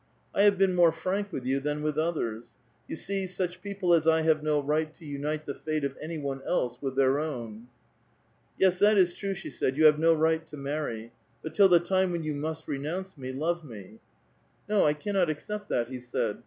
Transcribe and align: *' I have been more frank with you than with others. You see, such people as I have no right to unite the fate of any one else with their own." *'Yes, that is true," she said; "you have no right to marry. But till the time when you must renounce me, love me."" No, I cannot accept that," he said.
*' 0.21 0.33
I 0.33 0.41
have 0.41 0.57
been 0.57 0.73
more 0.73 0.91
frank 0.91 1.31
with 1.31 1.45
you 1.45 1.59
than 1.59 1.83
with 1.83 1.95
others. 1.95 2.55
You 2.87 2.95
see, 2.95 3.27
such 3.27 3.61
people 3.61 3.93
as 3.93 4.07
I 4.07 4.23
have 4.23 4.41
no 4.41 4.59
right 4.59 4.91
to 4.95 5.05
unite 5.05 5.45
the 5.45 5.53
fate 5.53 5.83
of 5.83 5.95
any 6.01 6.17
one 6.17 6.41
else 6.41 6.81
with 6.81 6.95
their 6.95 7.19
own." 7.19 7.67
*'Yes, 8.57 8.79
that 8.79 8.97
is 8.97 9.13
true," 9.13 9.35
she 9.35 9.51
said; 9.51 9.77
"you 9.77 9.85
have 9.85 9.99
no 9.99 10.15
right 10.15 10.47
to 10.47 10.57
marry. 10.57 11.11
But 11.43 11.53
till 11.53 11.69
the 11.69 11.79
time 11.79 12.11
when 12.13 12.23
you 12.23 12.33
must 12.33 12.67
renounce 12.67 13.15
me, 13.15 13.31
love 13.31 13.63
me."" 13.63 13.99
No, 14.67 14.85
I 14.87 14.95
cannot 14.95 15.29
accept 15.29 15.69
that," 15.69 15.89
he 15.89 15.99
said. 15.99 16.39